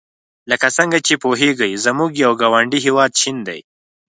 لکه 0.49 0.67
څنګه 0.77 0.97
چې 1.07 1.13
پوهیږئ 1.23 1.71
زموږ 1.85 2.11
یو 2.25 2.33
ګاونډي 2.41 2.79
هېواد 2.85 3.11
چین 3.19 3.37
دی. 3.47 3.59